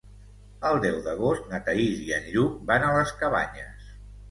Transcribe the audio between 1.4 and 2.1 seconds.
na Thaís